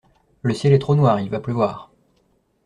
Le 0.41 0.55
ciel 0.55 0.73
est 0.73 0.79
trop 0.79 0.95
noir, 0.95 1.19
il 1.21 1.29
va 1.29 1.39
pleuvoir. 1.39 1.91